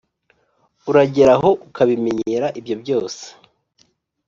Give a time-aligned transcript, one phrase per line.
[0.89, 3.23] uragera aho ukabimenyera ibyo byose,